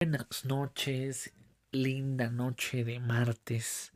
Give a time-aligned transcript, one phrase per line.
[0.00, 1.32] Buenas noches,
[1.70, 3.92] linda noche de martes,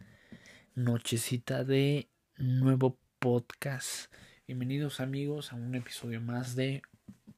[0.77, 4.13] nochecita de nuevo podcast.
[4.47, 6.83] Bienvenidos amigos a un episodio más de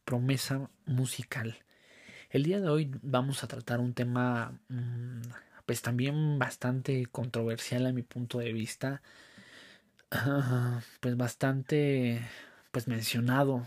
[0.05, 1.57] Promesa Musical.
[2.29, 5.23] El día de hoy vamos a tratar un tema mm,
[5.65, 9.01] pues también bastante controversial a mi punto de vista.
[10.11, 12.21] Ah, pues bastante
[12.71, 13.67] pues mencionado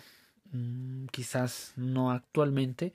[1.11, 2.93] quizás no actualmente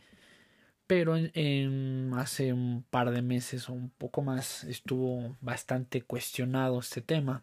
[0.87, 7.01] pero en, hace un par de meses o un poco más estuvo bastante cuestionado este
[7.01, 7.43] tema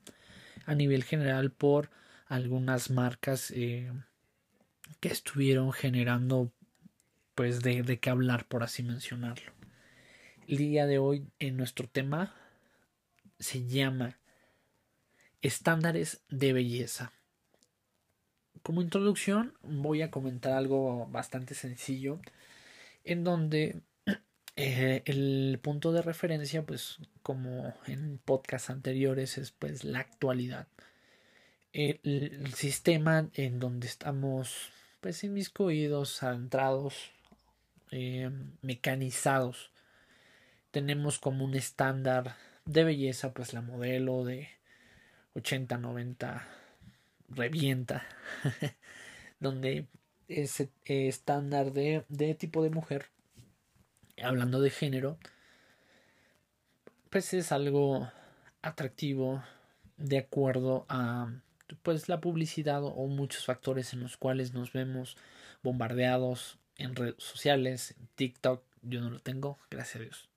[0.65, 1.89] a nivel general por
[2.27, 3.91] algunas marcas eh,
[4.99, 6.51] que estuvieron generando
[7.35, 9.51] pues de, de qué hablar por así mencionarlo.
[10.47, 12.35] El día de hoy en nuestro tema
[13.39, 14.19] se llama
[15.41, 17.11] estándares de belleza
[18.63, 22.19] como introducción voy a comentar algo bastante sencillo
[23.03, 23.81] en donde
[24.55, 30.67] eh, el punto de referencia, pues como en podcasts anteriores, es pues la actualidad.
[31.73, 37.11] El, sistema en donde estamos pues inmiscuidos, centrados,
[37.91, 39.71] eh, mecanizados.
[40.71, 44.49] Tenemos como un estándar de belleza, pues la modelo de
[45.35, 46.47] 80, 90
[47.35, 48.05] revienta,
[49.39, 49.87] donde
[50.27, 53.07] ese estándar de, de tipo de mujer,
[54.21, 55.17] hablando de género,
[57.09, 58.11] pues es algo
[58.61, 59.43] atractivo
[59.97, 61.31] de acuerdo a
[61.81, 65.17] pues la publicidad o muchos factores en los cuales nos vemos
[65.63, 70.29] bombardeados en redes sociales, TikTok, yo no lo tengo, gracias a Dios.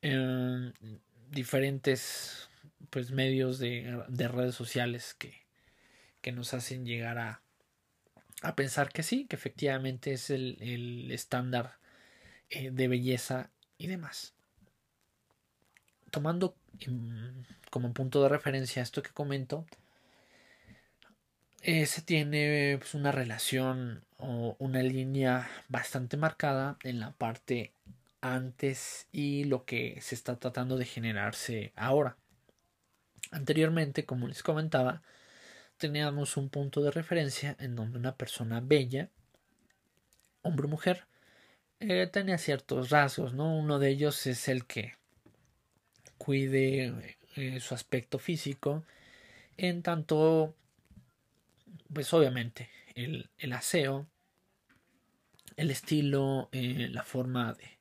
[0.00, 0.74] En
[1.30, 2.48] diferentes
[2.90, 5.41] pues medios de, de redes sociales que,
[6.22, 7.42] que nos hacen llegar a,
[8.40, 11.76] a pensar que sí, que efectivamente es el, el estándar
[12.48, 14.34] eh, de belleza y demás.
[16.10, 16.54] Tomando
[17.70, 19.66] como punto de referencia esto que comento,
[21.62, 27.72] se tiene pues, una relación o una línea bastante marcada en la parte
[28.20, 32.16] antes y lo que se está tratando de generarse ahora.
[33.30, 35.02] Anteriormente, como les comentaba,
[35.82, 39.10] teníamos un punto de referencia en donde una persona bella,
[40.42, 41.08] hombre o mujer,
[41.80, 43.58] eh, tenía ciertos rasgos, ¿no?
[43.58, 44.94] Uno de ellos es el que
[46.18, 48.84] cuide eh, su aspecto físico,
[49.56, 50.54] en tanto,
[51.92, 54.06] pues obviamente, el, el aseo,
[55.56, 57.78] el estilo, eh, la forma de,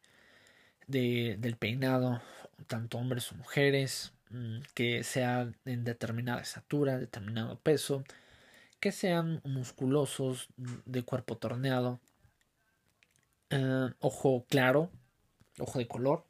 [0.88, 2.24] de, del peinado,
[2.66, 4.12] tanto hombres o mujeres,
[4.74, 8.04] que sean en determinada estatura, determinado peso,
[8.80, 12.00] que sean musculosos, mm, de cuerpo torneado,
[13.50, 14.92] eh, ojo claro,
[15.60, 16.26] ojo de color,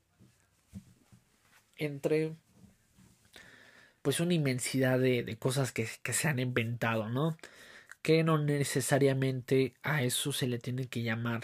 [1.77, 2.35] entre
[4.01, 7.37] pues una inmensidad de, de cosas que, que, se han inventado, ¿no?
[8.01, 11.43] Que no necesariamente a eso se le tiene que llamar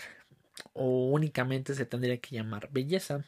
[0.73, 3.25] o únicamente se tendría que llamar belleza,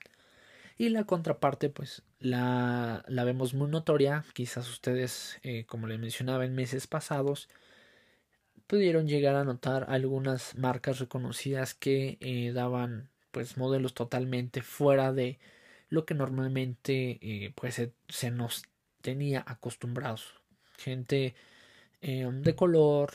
[0.79, 4.23] y la contraparte, pues la, la vemos muy notoria.
[4.33, 7.49] Quizás ustedes, eh, como les mencionaba en meses pasados,
[8.65, 15.37] pudieron llegar a notar algunas marcas reconocidas que eh, daban pues modelos totalmente fuera de
[15.89, 18.63] lo que normalmente eh, pues se, se, nos
[19.01, 20.41] tenía acostumbrados
[20.77, 21.35] gente
[22.01, 23.11] de color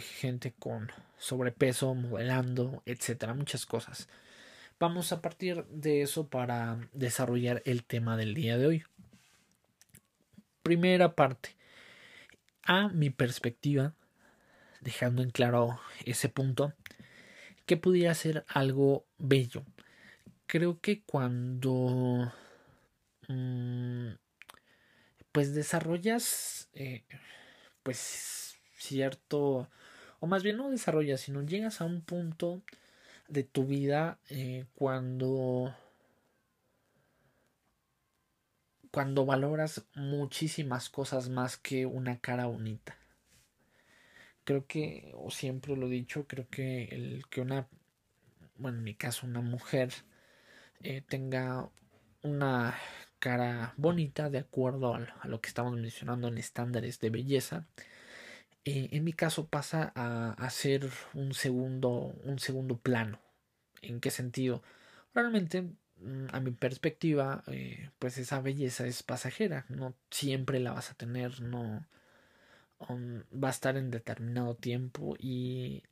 [0.00, 4.08] gente con sobrepeso modelando etcétera muchas cosas
[4.78, 8.84] Vamos a partir de eso para desarrollar el tema del día de hoy.
[10.62, 11.56] Primera parte.
[12.62, 13.94] A mi perspectiva,
[14.82, 16.74] dejando en claro ese punto,
[17.64, 19.64] que pudiera ser algo bello.
[20.46, 22.30] Creo que cuando
[23.28, 24.10] mm,
[25.32, 27.04] pues desarrollas eh,
[27.82, 29.70] pues cierto
[30.20, 32.62] o más bien no desarrollas sino llegas a un punto
[33.28, 35.74] de tu vida eh, cuando
[38.96, 42.96] cuando valoras muchísimas cosas más que una cara bonita.
[44.44, 47.68] Creo que, o siempre lo he dicho, creo que el que una,
[48.56, 49.92] bueno, en mi caso, una mujer
[50.82, 51.68] eh, tenga
[52.22, 52.74] una
[53.18, 57.66] cara bonita de acuerdo a lo que estamos mencionando en estándares de belleza,
[58.66, 63.20] eh, en mi caso pasa a, a ser un segundo, un segundo plano.
[63.80, 64.62] ¿En qué sentido?
[65.14, 70.90] Realmente, mm, a mi perspectiva, eh, pues esa belleza es pasajera, no siempre la vas
[70.90, 71.86] a tener, no
[72.88, 75.84] um, va a estar en determinado tiempo y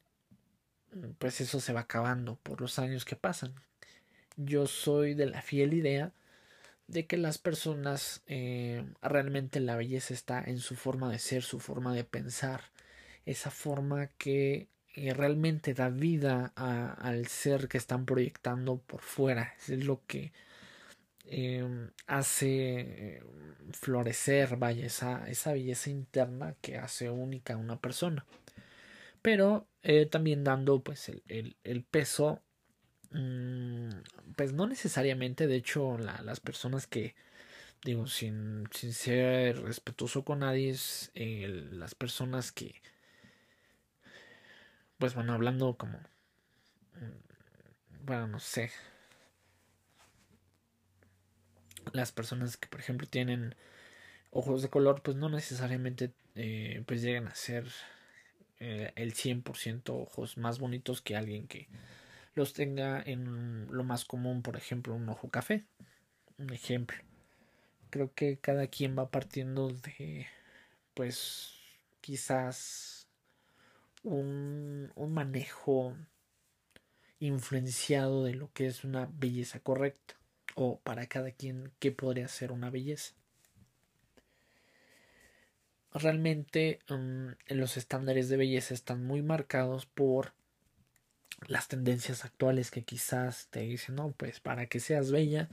[1.18, 3.54] pues eso se va acabando por los años que pasan.
[4.36, 6.12] Yo soy de la fiel idea
[6.86, 11.60] de que las personas eh, realmente la belleza está en su forma de ser, su
[11.60, 12.70] forma de pensar,
[13.26, 19.54] esa forma que eh, realmente da vida al ser que están proyectando por fuera.
[19.68, 20.32] Es lo que
[21.26, 23.22] em, hace
[23.72, 28.26] florecer, vaya, esa, belleza interna que hace única a una persona.
[29.22, 32.43] Pero eh, también dando pues el, el peso
[34.36, 37.14] pues no necesariamente, de hecho, las personas que,
[37.84, 42.82] digo, sin, sin ser respetuoso con nadie, es, las personas que,
[44.98, 48.70] pues bueno, hablando como, mm, bueno, no sé,
[51.92, 53.54] las personas que, por ejemplo, tienen
[54.32, 57.68] ojos de color, pues no necesariamente, eh, pues llegan a ser
[58.58, 61.68] eh, el 100% ojos más bonitos que alguien que
[62.34, 65.64] los tenga en lo más común, por ejemplo, un ojo café.
[66.38, 66.98] Un ejemplo.
[67.90, 70.26] Creo que cada quien va partiendo de,
[70.94, 71.54] pues,
[72.00, 73.06] quizás
[74.02, 75.96] un, un manejo
[77.20, 80.14] influenciado de lo que es una belleza correcta
[80.54, 83.14] o para cada quien qué podría ser una belleza.
[85.92, 90.32] Realmente mm, los estándares de belleza están muy marcados por
[91.46, 95.48] las tendencias actuales que quizás te dicen, no, pues para que seas bella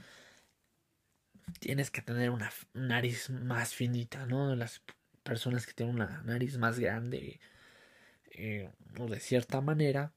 [1.58, 4.54] tienes que tener una nariz más finita, ¿no?
[4.56, 4.82] Las
[5.22, 7.40] personas que tienen una nariz más grande
[8.30, 10.12] eh, o de cierta manera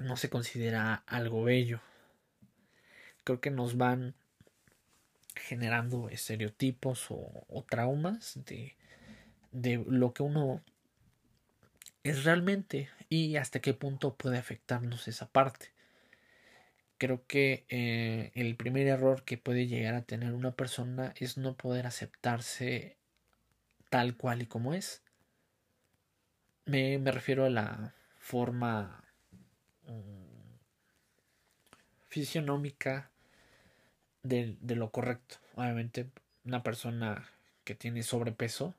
[0.00, 1.80] no se considera algo bello.
[3.24, 4.14] Creo que nos van
[5.36, 8.76] generando estereotipos o, o traumas de,
[9.52, 10.62] de lo que uno
[12.02, 15.72] es realmente y hasta qué punto puede afectarnos esa parte.
[16.98, 21.56] Creo que eh, el primer error que puede llegar a tener una persona es no
[21.56, 22.96] poder aceptarse
[23.90, 25.02] tal cual y como es.
[26.64, 29.04] Me, me refiero a la forma
[29.86, 30.56] mm,
[32.08, 33.10] fisionómica
[34.22, 35.36] de, de lo correcto.
[35.56, 36.06] Obviamente
[36.44, 37.28] una persona
[37.64, 38.74] que tiene sobrepeso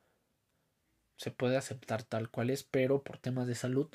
[1.24, 3.88] se puede aceptar tal cual es, pero por temas de salud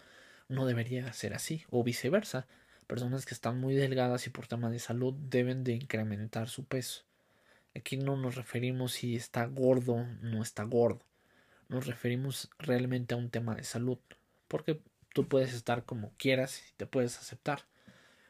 [0.48, 2.46] no debería ser así, o viceversa.
[2.86, 7.02] Personas que están muy delgadas y por temas de salud deben de incrementar su peso.
[7.76, 11.04] Aquí no nos referimos si está gordo no está gordo.
[11.68, 13.98] Nos referimos realmente a un tema de salud.
[14.48, 14.80] Porque
[15.12, 17.66] tú puedes estar como quieras y te puedes aceptar.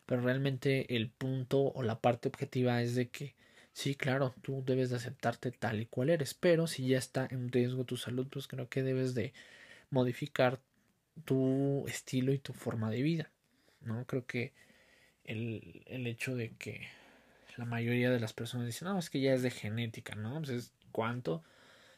[0.06, 3.36] Pero realmente el punto o la parte objetiva es de que
[3.78, 7.52] Sí, claro, tú debes de aceptarte tal y cual eres, pero si ya está en
[7.52, 9.32] riesgo tu salud, pues creo que debes de
[9.90, 10.58] modificar
[11.24, 13.30] tu estilo y tu forma de vida,
[13.82, 14.04] ¿no?
[14.06, 14.52] Creo que
[15.22, 16.88] el, el hecho de que
[17.56, 20.38] la mayoría de las personas dicen, no, es que ya es de genética, ¿no?
[20.38, 21.44] Pues es cuánto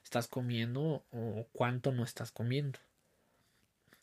[0.04, 2.78] estás comiendo o cuánto no estás comiendo.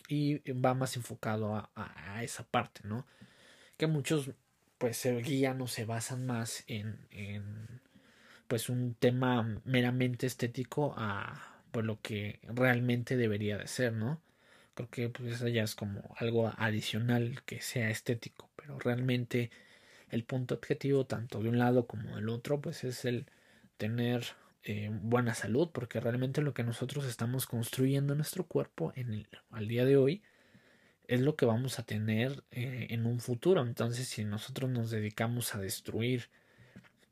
[0.08, 3.06] Y va más enfocado a, a esa parte, ¿no?
[3.78, 4.32] Que muchos
[4.78, 7.82] pues se guían o se basan más en, en
[8.48, 14.22] pues un tema meramente estético a pues lo que realmente debería de ser, ¿no?
[14.76, 19.52] Creo que pues eso ya es como algo adicional que sea estético, pero realmente
[20.10, 23.26] el punto objetivo tanto de un lado como del otro pues es el
[23.78, 24.26] tener
[24.64, 29.68] eh, buena salud porque realmente lo que nosotros estamos construyendo en nuestro cuerpo en al
[29.68, 30.24] día de hoy
[31.08, 33.62] es lo que vamos a tener eh, en un futuro.
[33.62, 36.30] Entonces, si nosotros nos dedicamos a destruir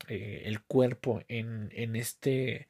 [0.08, 2.68] eh, el cuerpo en, en este,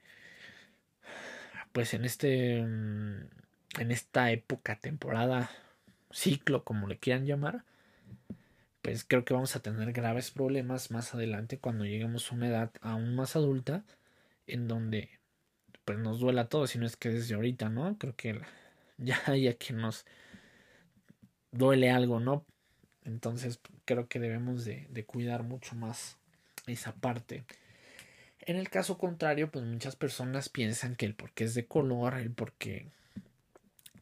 [1.72, 3.28] pues en este, mm,
[3.80, 5.50] en esta época, temporada,
[6.10, 7.64] ciclo, como le quieran llamar,
[8.82, 12.70] pues creo que vamos a tener graves problemas más adelante cuando lleguemos a una edad
[12.80, 13.84] aún más adulta,
[14.46, 15.10] en donde
[15.84, 17.98] pues nos duela todo, si no es que desde ahorita, ¿no?
[17.98, 18.40] Creo que
[18.98, 20.06] ya hay que nos
[21.52, 22.44] duele algo, ¿no?
[23.04, 26.18] Entonces creo que debemos de, de cuidar mucho más
[26.66, 27.44] esa parte.
[28.40, 32.30] En el caso contrario, pues muchas personas piensan que el porque es de color, el
[32.30, 32.90] porque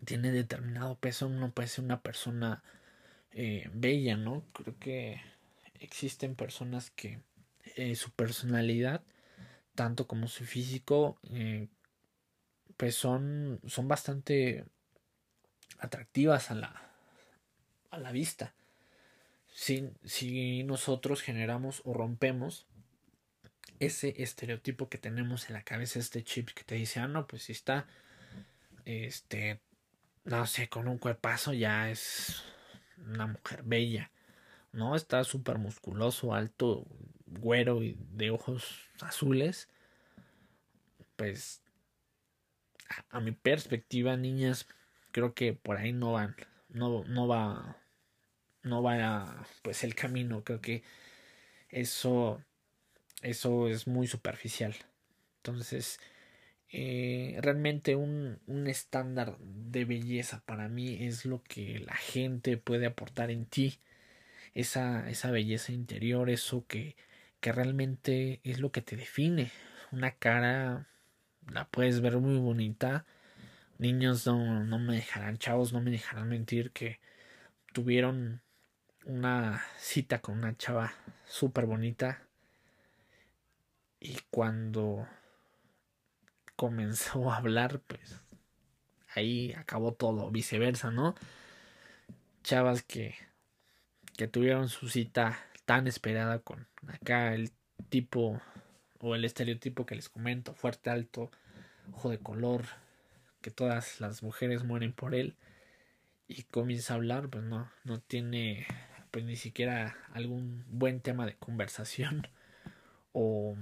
[0.05, 2.63] tiene determinado peso, no puede ser una persona
[3.33, 4.45] eh, bella, ¿no?
[4.53, 5.21] Creo que
[5.81, 7.21] existen personas que
[7.77, 9.03] eh, su personalidad,
[9.75, 11.69] tanto como su físico, eh,
[12.77, 14.65] pues son, son bastante
[15.79, 16.94] atractivas a la,
[17.95, 18.55] a la vista.
[19.49, 22.67] Si, si nosotros generamos o rompemos
[23.79, 27.45] ese estereotipo que tenemos en la cabeza, este chip que te dice, ah, no, pues
[27.45, 27.87] si está,
[28.85, 29.61] este,
[30.25, 32.43] no sé, con un cuerpazo ya es
[32.99, 34.11] una mujer bella,
[34.73, 34.97] ¿no?
[34.97, 36.87] Está súper musculoso, alto,
[37.27, 39.69] güero y de ojos azules.
[41.17, 41.63] Pues
[43.11, 44.67] a, mi perspectiva, niñas,
[45.13, 46.37] creo que por ahí no van,
[46.69, 47.77] no, no va,
[48.65, 50.83] no va pues el camino, creo que
[51.71, 52.43] eso,
[53.23, 54.75] eso es muy superficial.
[55.39, 56.01] Entonces,
[56.71, 62.87] eh, realmente un, un estándar de belleza para mí es lo que la gente puede
[62.87, 63.79] aportar en ti,
[64.55, 66.97] esa, esa belleza interior, eso que,
[67.41, 69.51] que realmente es lo que te define,
[69.93, 70.89] una cara
[71.53, 73.05] la puedes ver muy bonita.
[73.79, 77.01] Niños no, no me dejarán, chavos no me dejarán mentir que
[77.73, 78.41] tuvieron
[79.07, 80.93] una cita con una chava
[81.27, 82.23] súper bonita.
[84.01, 85.07] Y cuando
[86.57, 88.21] comenzó a hablar, pues
[89.15, 91.15] ahí acabó todo, viceversa, ¿no?
[92.43, 93.15] Chavas que,
[94.17, 97.51] que tuvieron su cita tan esperada con acá el
[97.89, 98.41] tipo
[99.01, 101.31] o el estereotipo que les comento, fuerte, alto,
[101.93, 102.65] ojo de color,
[103.41, 105.37] que todas las mujeres mueren por él
[106.29, 108.67] y comienza a hablar, pues no, no tiene
[109.15, 112.27] pues ni siquiera algún buen tema de conversación
[113.13, 113.55] o,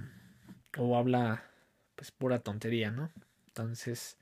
[0.79, 1.43] o habla
[1.95, 3.11] pues pura tontería, ¿no?
[3.49, 4.17] Entonces,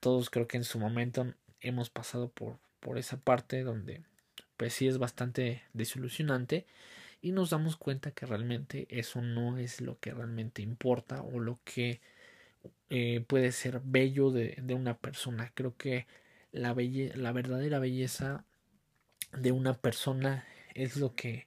[0.00, 1.32] todos creo que en su momento
[1.62, 4.02] hemos pasado por, por esa parte donde
[4.58, 6.66] pues sí es bastante desilusionante
[7.22, 11.58] y nos damos cuenta que realmente eso no es lo que realmente importa o lo
[11.64, 12.02] que
[12.90, 15.52] eh, puede ser bello de, de, una persona.
[15.54, 16.06] Creo que
[16.52, 18.44] la, belle la verdadera belleza
[19.32, 21.46] de una persona es lo que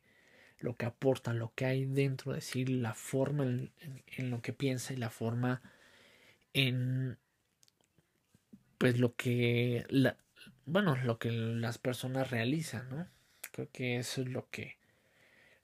[0.60, 3.72] lo que aporta, lo que hay dentro, es decir, la forma en,
[4.06, 5.64] en, lo que piensa y la forma
[6.54, 7.18] en
[8.78, 10.18] pues lo que la,
[10.66, 13.08] bueno, lo que las personas realizan, ¿no?
[13.52, 14.78] Creo que eso es lo que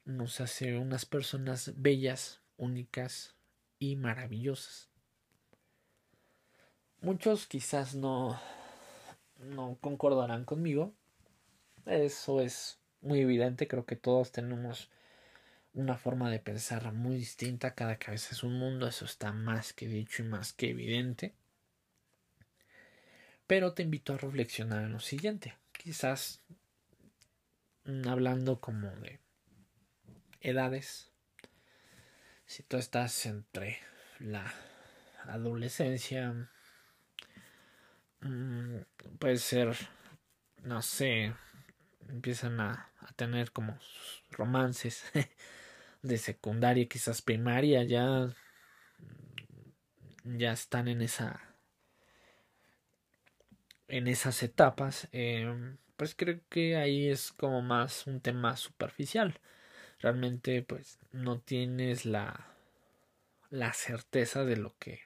[0.05, 3.35] nos hace unas personas bellas, únicas
[3.79, 4.89] y maravillosas.
[7.01, 8.39] Muchos quizás no,
[9.39, 10.93] no concordarán conmigo.
[11.87, 13.67] Eso es muy evidente.
[13.67, 14.89] Creo que todos tenemos
[15.73, 17.75] una forma de pensar muy distinta.
[17.75, 18.87] Cada cabeza es un mundo.
[18.87, 21.33] Eso está más que dicho y más que evidente.
[23.47, 25.55] Pero te invito a reflexionar en lo siguiente.
[25.71, 26.41] Quizás
[28.05, 29.19] hablando como de
[30.41, 31.11] edades.
[32.45, 33.79] Si tú estás entre
[34.19, 34.53] la
[35.25, 36.49] adolescencia,
[38.21, 38.77] mm,
[39.19, 39.75] puede ser,
[40.63, 41.33] no sé,
[42.09, 43.77] empiezan a, a tener como
[44.31, 45.03] romances
[46.01, 48.29] de secundaria, quizás primaria, ya,
[50.23, 51.41] ya están en esa
[53.87, 59.39] en esas etapas, eh, pues creo que ahí es como más un tema superficial.
[59.99, 62.47] Realmente pues no tienes la
[63.49, 65.01] la certeza de lo que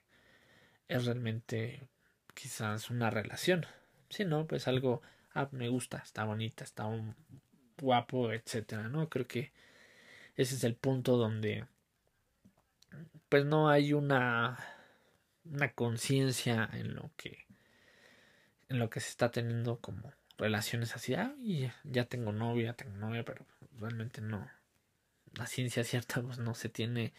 [0.88, 1.88] es realmente
[2.34, 3.66] quizás una relación
[4.10, 5.02] si no pues algo
[5.34, 7.16] ah, me gusta está bonita está un
[7.80, 9.52] guapo etcétera no creo que
[10.36, 11.66] ese es el punto donde
[13.30, 14.60] pues no hay una
[15.46, 17.46] una conciencia en lo que
[18.70, 22.98] en lo que se está teniendo como relaciones así ah, y ya tengo novia tengo
[22.98, 23.46] novia pero
[23.80, 24.48] realmente no
[25.34, 27.14] la ciencia cierta pues no se tiene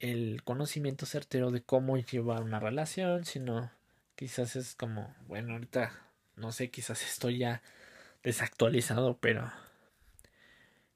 [0.00, 3.70] el conocimiento certero de cómo llevar una relación, sino
[4.14, 5.92] quizás es como, bueno, ahorita
[6.36, 7.62] no sé, quizás estoy ya
[8.22, 9.50] desactualizado, pero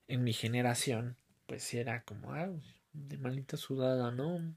[0.08, 1.16] en mi generación
[1.46, 2.48] pues era como, ah,
[2.92, 4.36] de malita sudada, ¿no?
[4.36, 4.56] Un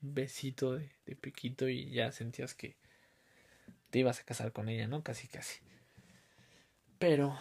[0.00, 2.76] besito de, de piquito y ya sentías que
[3.90, 5.02] te ibas a casar con ella, ¿no?
[5.02, 5.60] Casi, casi.
[6.98, 7.36] Pero,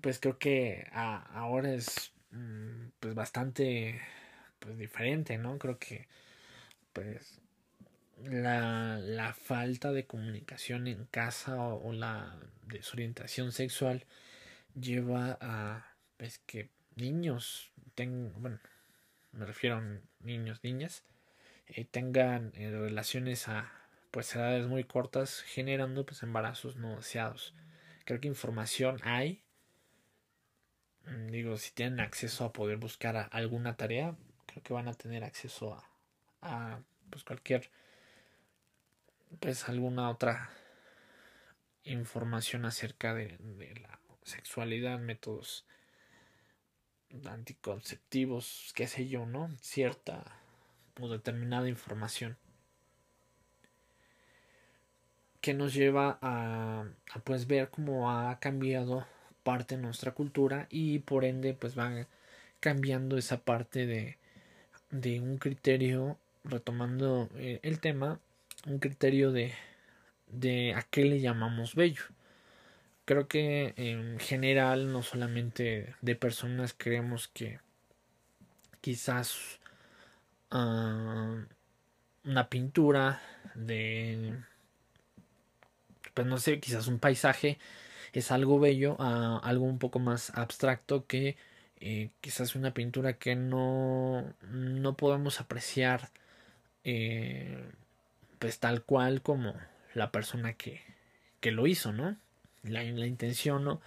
[0.00, 4.00] pues creo que ahora es Mm, pues bastante
[4.58, 5.58] pues diferente, ¿no?
[5.58, 6.08] Creo que
[6.92, 7.40] pues
[8.16, 14.04] la, la falta de comunicación en casa o, la desorientación sexual
[14.74, 18.58] lleva a pues que niños tengan, bueno,
[19.32, 21.04] me refiero a niños, niñas,
[21.66, 23.70] eh, tengan eh, relaciones a
[24.10, 27.54] pues edades muy cortas generando pues embarazos no deseados.
[28.04, 29.42] Creo que información hay,
[31.06, 35.24] Mm, digo, si tienen acceso a poder buscar alguna tarea, creo que van a tener
[35.24, 35.84] acceso a,
[36.42, 36.80] a
[37.10, 37.70] pues cualquier,
[39.40, 40.50] pues alguna otra
[41.84, 45.66] información acerca de, de la sexualidad, métodos
[47.24, 49.50] anticonceptivos, qué sé yo, ¿no?
[49.60, 50.24] Cierta
[51.00, 52.36] o determinada información
[55.46, 56.88] que nos lleva a,
[57.22, 59.06] pues ver cómo ha cambiado
[59.44, 62.08] parte de nuestra cultura y por ende pues va
[62.58, 64.18] cambiando esa parte de,
[64.90, 68.18] de un criterio, retomando eh, el tema,
[68.66, 69.54] un criterio de,
[70.26, 72.02] de a qué le llamamos bello.
[73.04, 77.60] Creo que en general, no solamente de personas, creemos que
[78.80, 79.60] quizás
[80.50, 81.38] uh,
[82.24, 83.22] una pintura
[83.54, 84.34] de,
[86.14, 87.58] pues no sé, quizás un paisaje
[88.12, 91.36] es algo bello a algo un poco más abstracto que
[91.78, 96.10] eh, quizás una pintura que no, no podemos apreciar
[96.84, 97.62] eh,
[98.38, 99.54] pues tal cual como
[99.94, 100.82] la persona que,
[101.40, 102.16] que lo hizo, ¿no?
[102.62, 103.80] La, intención, ¿no?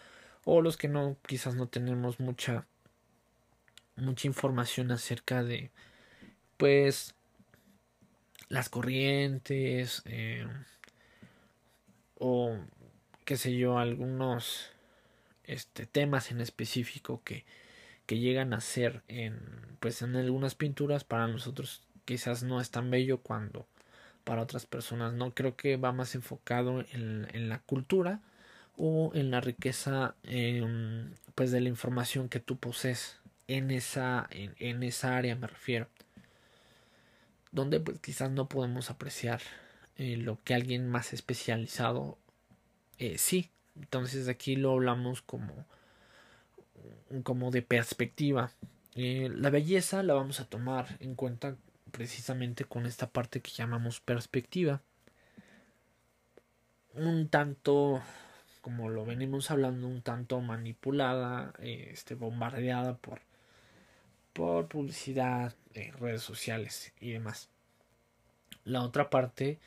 [0.45, 2.65] O los que no, quizás no tenemos mucha,
[3.95, 5.69] mucha información acerca de,
[6.57, 7.15] pues,
[8.47, 10.47] las corrientes, eh,
[12.17, 12.57] o
[13.25, 14.71] qué sé yo, algunos
[15.43, 17.45] este, temas en específico que,
[18.05, 19.39] que llegan a ser en,
[19.79, 23.67] pues, en algunas pinturas para nosotros quizás no es tan bello cuando
[24.29, 28.21] para otras personas no creo que va más enfocado en, la cultura
[28.77, 33.17] o en la riqueza em, pues de la información que tú posees
[33.47, 35.87] en esa en, esa área me refiero.
[37.51, 39.41] Donde pues quizás no podemos apreciar
[39.97, 42.19] eh, lo que alguien más especializado
[42.99, 43.49] eh, sí.
[43.75, 45.65] Entonces aquí lo hablamos como
[47.23, 48.51] como de perspectiva.
[48.93, 51.55] Eh, la belleza la vamos a tomar en cuenta
[51.89, 54.81] precisamente con esta parte que llamamos perspectiva.
[56.93, 58.01] Un tanto,
[58.61, 63.21] como lo venimos hablando, un tanto manipulada, este, bombardeada por,
[64.33, 67.49] por publicidad, eh, redes sociales y demás.
[68.63, 69.59] La otra parte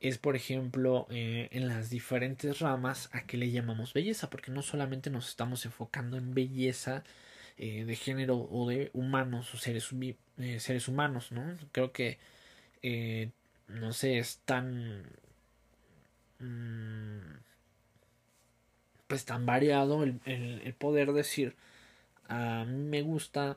[0.00, 4.62] es, por ejemplo, eh, en las diferentes ramas a qué le llamamos belleza, porque no
[4.62, 7.04] solamente nos estamos enfocando en belleza
[7.60, 9.90] eh, de género o de humanos o seres,
[10.38, 11.42] eh, seres humanos, ¿no?
[11.72, 12.18] Creo que,
[12.82, 13.30] eh,
[13.68, 15.04] no sé, es tan...
[16.38, 17.38] Mm,
[19.08, 21.56] pues tan variado el, el, poder decir,
[22.28, 23.56] a mí me gusta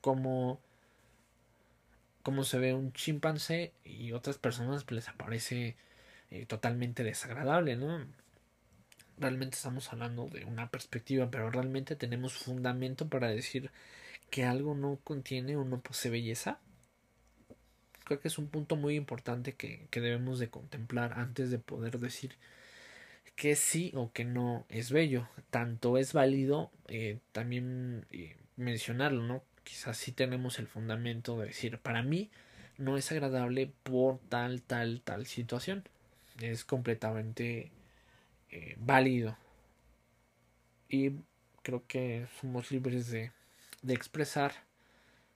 [0.00, 0.60] como
[2.22, 5.76] cómo se ve un chimpancé y otras personas pues, les aparece
[6.48, 8.04] totalmente desagradable, ¿no?
[9.20, 13.70] Realmente estamos hablando de una perspectiva, pero realmente tenemos fundamento para decir
[14.30, 16.60] que algo no contiene o no posee belleza.
[18.04, 21.98] Creo que es un punto muy importante que, que debemos de contemplar antes de poder
[21.98, 22.36] decir
[23.38, 25.28] que sí o que no es bello.
[25.50, 29.44] Tanto es válido eh, también eh, mencionarlo, ¿no?
[29.62, 32.30] Quizás sí tenemos el fundamento de decir, para mí
[32.78, 35.84] no es agradable por tal, tal, tal situación.
[36.40, 37.70] Es completamente
[38.50, 39.36] eh, válido.
[40.88, 41.12] Y
[41.62, 43.32] creo que somos libres de,
[43.82, 44.52] de expresar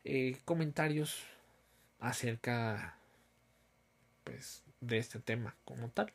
[0.05, 1.25] eh, comentarios
[1.99, 2.99] acerca
[4.25, 6.13] pues de este tema como tal.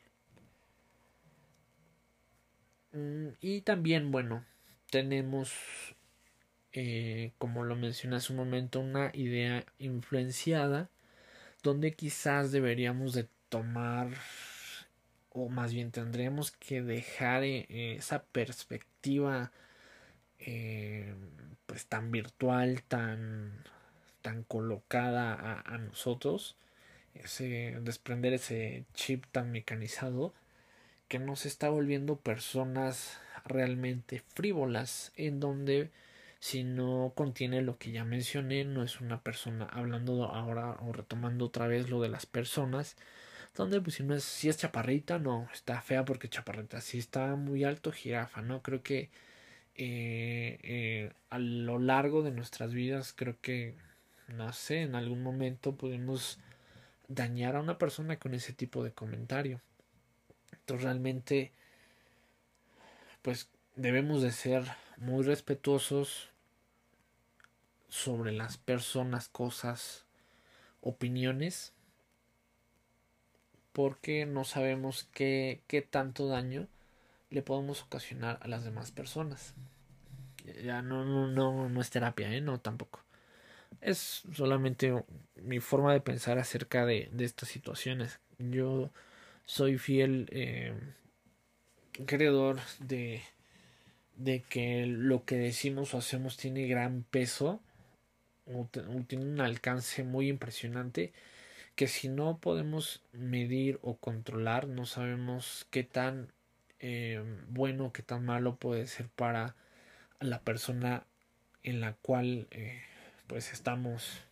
[2.92, 4.44] Mm, y también, bueno,
[4.90, 5.52] tenemos,
[6.72, 10.90] eh, como lo mencioné hace un momento, una idea influenciada
[11.62, 14.10] donde quizás deberíamos de tomar
[15.30, 19.52] o más bien tendremos que dejar eh, esa perspectiva
[20.38, 21.14] eh,
[21.66, 23.64] pues tan virtual, tan,
[24.22, 26.56] tan colocada a, a, nosotros,
[27.14, 30.32] ese desprender ese chip tan mecanizado
[31.08, 35.90] que nos está volviendo personas realmente frívolas, en donde
[36.40, 41.46] si no contiene lo que ya mencioné, no es una persona hablando ahora o retomando
[41.46, 42.96] otra vez lo de las personas,
[43.54, 47.36] donde pues si no es, si es chaparrita, no, está fea porque chaparrita, si está
[47.36, 48.62] muy alto, jirafa, ¿no?
[48.62, 49.10] Creo que
[49.74, 53.76] eh, eh, a lo largo de nuestras vidas, creo que,
[54.28, 56.38] no sé, en algún momento podemos
[57.08, 59.60] dañar a una persona con ese tipo de comentario.
[60.52, 61.52] Entonces realmente,
[63.22, 64.64] pues debemos de ser
[64.96, 66.30] muy respetuosos
[67.88, 70.06] sobre las personas, cosas,
[70.80, 71.72] opiniones
[73.78, 76.66] porque no sabemos qué, qué tanto daño
[77.30, 79.54] le podemos ocasionar a las demás personas.
[80.64, 82.40] Ya no, no, no, no es terapia, ¿eh?
[82.40, 83.04] No, tampoco.
[83.80, 85.04] Es solamente
[85.36, 88.18] mi forma de pensar acerca de, de estas situaciones.
[88.40, 88.90] Yo
[89.44, 90.74] soy fiel eh,
[92.04, 93.22] creador de,
[94.16, 97.60] de que lo que decimos o hacemos tiene gran peso
[98.52, 98.66] o
[99.06, 101.12] tiene un alcance muy impresionante
[101.78, 106.32] que si no podemos medir o controlar, no sabemos qué tan
[106.80, 109.54] eh, bueno, qué tan malo puede ser para
[110.18, 111.06] la persona
[111.62, 112.82] en la cual eh,
[113.28, 114.24] pues estamos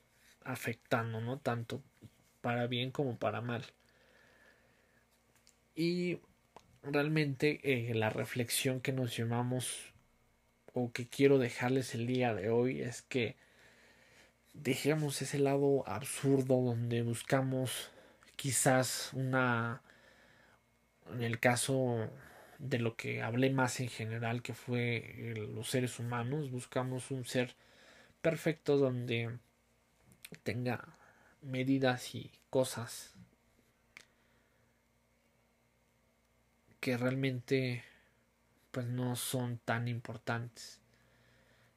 [0.43, 1.39] afectando, ¿no?
[1.39, 1.85] Tanto
[2.41, 3.65] para bien como para mal.
[5.77, 6.19] Y
[6.83, 9.93] realmente eh, la reflexión que nos llevamos
[10.73, 13.37] o que quiero dejarles el día de hoy es que
[14.63, 17.91] dejemos ese lado absurdo donde buscamos
[18.37, 19.83] quizás una
[21.13, 22.11] en el caso
[22.59, 27.55] de lo que hablé más en general que fue los seres humanos buscamos un ser
[28.23, 29.39] perfecto donde
[30.43, 30.97] tenga
[31.43, 33.15] medidas y cosas
[36.81, 37.83] que realmente
[38.71, 40.81] pues no son tan importantes.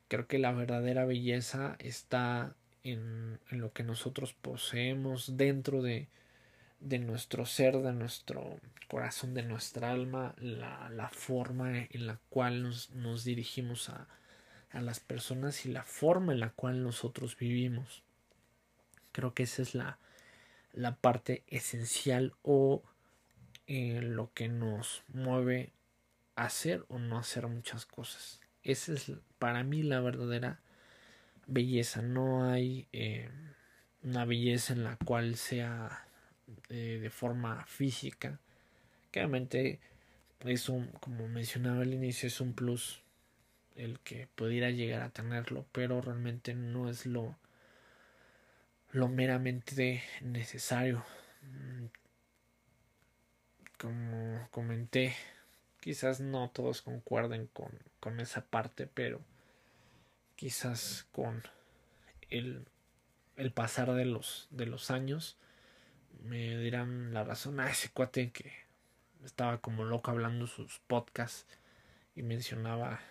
[0.07, 6.07] Creo que la verdadera belleza está en, lo que nosotros poseemos dentro de,
[6.79, 12.63] de, nuestro ser, de nuestro corazón, de nuestra alma, la, la forma en la cual
[12.63, 14.07] nos, nos dirigimos a,
[14.71, 18.03] a las personas y la forma en la cual nosotros vivimos.
[19.11, 19.97] Creo que esa es la,
[20.73, 22.83] la parte esencial o
[23.67, 25.71] eh, lo que nos mueve
[26.35, 28.39] a hacer o no hacer muchas cosas.
[28.63, 30.59] Esa es para mí la verdadera
[31.49, 32.01] belleza.
[32.01, 33.29] No hay eh,
[34.03, 36.07] una belleza en la cual sea
[36.69, 38.39] eh, de forma física.
[39.11, 39.79] Claramente
[40.45, 43.01] es un, como mencionaba al inicio, es un plus
[43.75, 47.35] el que pudiera llegar a tenerlo, pero realmente no es lo
[48.91, 51.03] lo meramente necesario.
[51.41, 51.85] Mm,
[53.77, 55.15] como comenté,
[55.79, 59.21] quizás no todos concuerden con, con esa parte, pero
[60.39, 61.43] quizás con
[62.29, 62.65] el,
[63.35, 65.35] el pasar de los, de los años
[66.23, 68.49] me dirán la razón a ah, ese cuate que
[69.25, 71.45] estaba como loco hablando sus podcasts
[72.15, 73.01] y mencionaba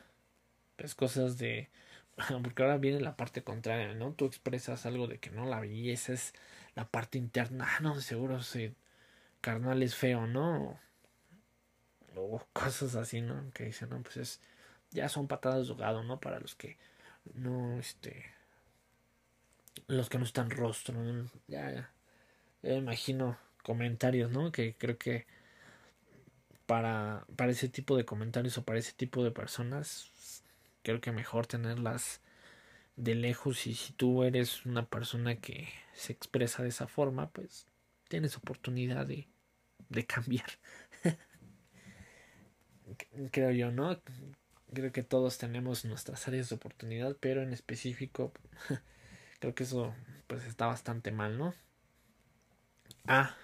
[0.76, 1.68] pues cosas de
[2.42, 4.14] porque ahora viene la parte contraria, ¿no?
[4.14, 6.32] Tú expresas algo de que no, la belleza es
[6.74, 8.74] la parte interna, ah, no, seguro si
[9.42, 10.80] carnal es feo, ¿no?
[12.16, 13.50] O cosas así, ¿no?
[13.52, 14.40] Que dicen, no, pues es,
[14.92, 16.20] ya son patadas de ahogado, ¿no?
[16.20, 16.78] Para los que
[17.34, 18.24] no, este,
[19.86, 20.94] los que no están rostro,
[21.48, 21.92] Ya, ya,
[22.62, 24.52] ya imagino comentarios, ¿no?
[24.52, 25.26] Que creo que
[26.66, 30.42] para, para ese tipo de comentarios o para ese tipo de personas
[30.82, 32.20] creo que mejor tenerlas
[32.96, 37.66] de lejos y si tú eres una persona que se expresa de esa forma, pues
[38.08, 39.28] tienes oportunidad de,
[39.88, 40.46] de cambiar.
[43.32, 44.00] creo yo, ¿no?
[44.72, 48.32] Creo que todos tenemos nuestras áreas de oportunidad, pero en específico
[49.40, 49.94] creo que eso
[50.26, 51.54] pues está bastante mal, ¿no?
[53.06, 53.36] Ah,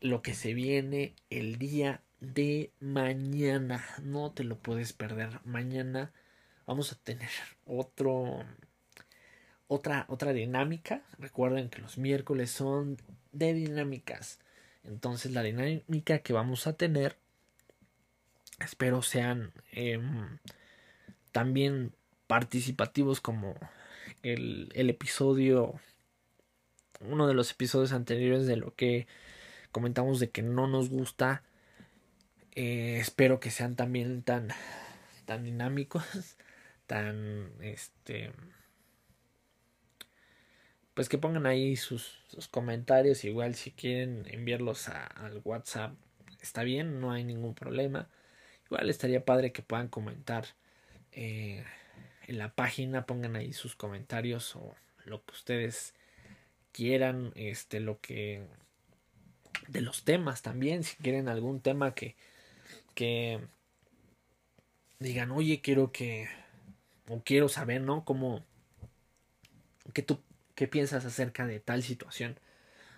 [0.00, 3.84] lo que se viene el día de mañana.
[4.02, 5.40] No te lo puedes perder.
[5.44, 6.12] Mañana
[6.66, 7.30] vamos a tener
[7.64, 8.44] otro
[9.66, 11.02] otra otra dinámica.
[11.18, 12.96] Recuerden que los miércoles son
[13.32, 14.38] de dinámicas.
[14.84, 17.16] Entonces la dinámica que vamos a tener
[18.64, 20.38] espero sean em,
[21.32, 21.92] también
[22.26, 23.54] participativos como
[24.22, 25.74] el, episodio
[27.00, 29.06] uno de los episodios anteriores de lo que
[29.72, 31.42] comentamos de que no nos gusta
[32.54, 34.48] eh, espero que sean también tan,
[35.24, 36.04] tan dinámicos,
[36.86, 38.30] tan, este,
[40.94, 42.20] pues que pongan ahí sus
[42.50, 45.94] comentarios, igual si quieren enviarlos al WhatsApp,
[46.42, 48.08] está bien, no hay ningún problema.
[48.72, 50.46] Igual estaría padre que puedan comentar
[51.12, 51.62] eh,
[52.26, 55.92] en la página, pongan ahí sus comentarios o lo que ustedes
[56.72, 58.46] quieran, este, lo que
[59.68, 62.16] de los temas también, si quieren algún tema que
[62.94, 63.40] que
[65.00, 66.30] digan, oye, quiero que,
[67.08, 68.06] o quiero saber, ¿no?
[68.06, 68.42] Cómo,
[69.92, 70.18] que tú,
[70.54, 72.38] qué piensas acerca de tal situación.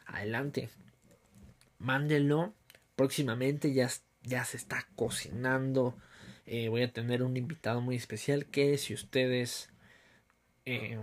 [0.06, 0.70] Adelante,
[1.78, 2.54] mándenlo.
[2.94, 3.90] Próximamente ya,
[4.24, 5.96] ya se está cocinando.
[6.46, 9.70] Eh, voy a tener un invitado muy especial que si ustedes
[10.66, 10.98] eh,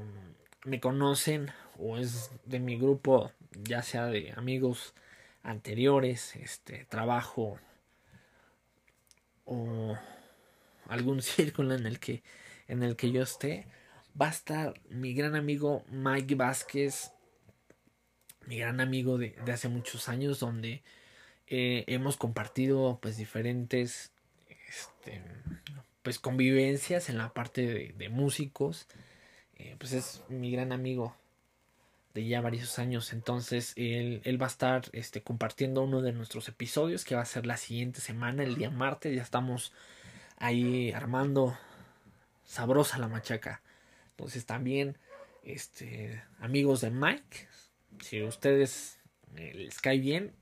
[0.65, 3.31] me conocen o es de mi grupo,
[3.63, 4.93] ya sea de amigos
[5.43, 7.60] anteriores, este trabajo
[9.45, 9.97] o
[10.88, 12.23] algún círculo en el que
[12.67, 13.67] en el que yo esté
[14.19, 17.12] va a estar mi gran amigo Mike Vázquez
[18.45, 20.84] mi gran amigo de, hace muchos años donde
[21.53, 24.13] eh, hemos compartido pues diferentes
[24.69, 25.21] este,
[26.01, 28.87] pues convivencias en la parte de, músicos
[29.57, 31.13] eh, pues es mi gran amigo
[32.13, 33.11] de ya varios años.
[33.11, 37.25] Entonces, él, él, va a estar este, compartiendo uno de nuestros episodios que va a
[37.25, 39.13] ser la siguiente semana, el día martes.
[39.13, 39.73] Ya estamos
[40.37, 41.57] ahí armando
[42.45, 43.61] sabrosa la machaca.
[44.11, 44.97] Entonces, también,
[45.43, 47.47] este, amigos de Mike,
[47.99, 48.99] si ustedes
[49.35, 50.33] eh, les cae bien,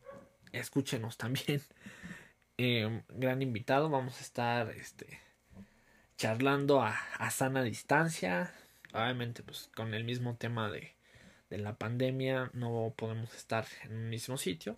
[0.51, 1.61] escúchenos también.
[2.61, 5.17] Eh, gran invitado, vamos a estar este,
[6.17, 8.53] charlando a, a sana distancia.
[8.91, 10.93] Obviamente, pues con el mismo tema de,
[11.49, 14.77] de la pandemia no podemos estar en un mismo sitio.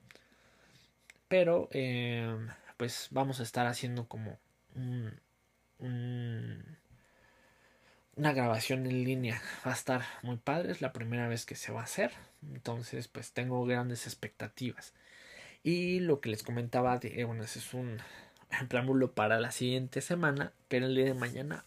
[1.28, 2.38] Pero eh,
[2.78, 4.38] pues vamos a estar haciendo como
[4.76, 5.20] un,
[8.16, 9.42] una grabación en línea.
[9.66, 12.12] Va a estar muy padre, es la primera vez que se va a hacer.
[12.54, 14.94] Entonces pues tengo grandes expectativas.
[15.64, 17.98] Y lo que les comentaba, eh, bueno, ese es un
[18.70, 21.66] preámbulo para la siguiente semana, pero el día de mañana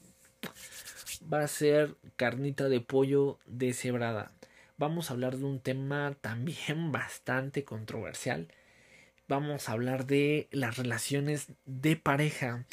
[1.33, 4.33] va a ser carnita de pollo deshebrada
[4.77, 8.49] vamos a hablar de un tema también bastante controversial.
[9.29, 12.65] Vamos a hablar de las relaciones de pareja.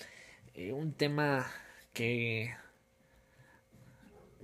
[0.54, 1.50] Eh, un tema
[1.94, 2.54] que,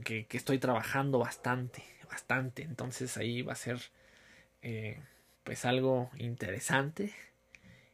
[0.05, 2.63] que, estoy trabajando bastante, bastante.
[2.63, 3.79] Entonces ahí va a ser
[4.61, 5.01] eh,
[5.47, 7.13] pues algo interesante.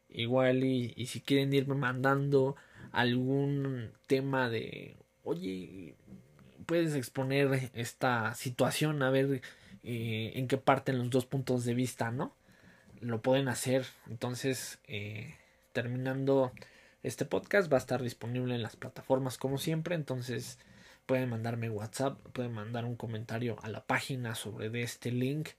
[0.10, 2.56] Igual y, si quieren irme mandando
[2.92, 5.94] algún tema de, oye,
[6.66, 9.44] puedes exponer esta situación a ver
[9.84, 12.34] eh, en qué parten los dos puntos de vista, ¿no?
[13.02, 13.86] Lo pueden hacer.
[14.10, 15.36] Entonces, eh,
[15.74, 16.54] terminando
[17.04, 19.94] este podcast, va a estar disponible en las plataformas como siempre.
[19.94, 20.58] Entonces,
[21.06, 25.50] pueden mandarme WhatsApp, pueden mandar un comentario a la página sobre de este link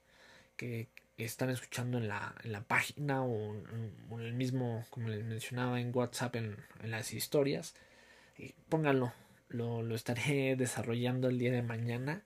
[0.56, 5.80] que están escuchando en la, en la página o en, el mismo, como les mencionaba
[5.80, 7.74] en WhatsApp, en, en las historias.
[8.68, 9.12] Pónganlo,
[9.48, 12.22] lo, lo estaré desarrollando el día de mañana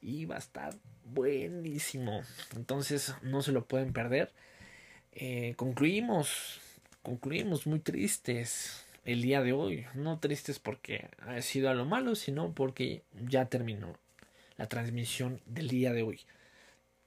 [0.00, 0.74] y va a estar
[1.04, 2.22] buenísimo.
[2.54, 4.32] Entonces no se lo pueden perder.
[5.12, 6.60] Eh, concluimos,
[7.02, 9.86] concluimos muy tristes el día de hoy.
[9.94, 13.98] No tristes porque ha sido a lo malo, sino porque ya terminó
[14.56, 16.20] la transmisión del día de hoy.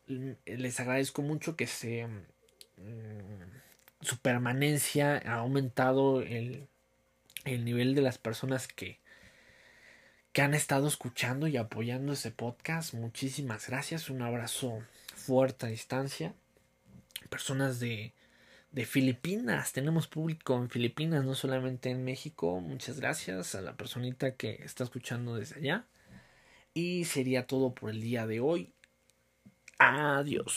[0.07, 6.67] Les agradezco mucho que se mm, su permanencia ha aumentado el,
[7.45, 9.01] el nivel de las personas que
[10.31, 12.93] que han estado escuchando y apoyando ese podcast.
[12.93, 14.09] Muchísimas gracias.
[14.09, 14.81] Un abrazo
[15.13, 16.33] fuerte a distancia.
[17.29, 18.13] Personas de,
[18.71, 19.73] de Filipinas.
[19.73, 22.61] Tenemos público en Filipinas, no solamente en México.
[22.61, 25.85] Muchas gracias a la personita que está escuchando desde allá.
[26.73, 28.71] Y sería todo por el día de hoy.
[29.81, 30.53] Adiós.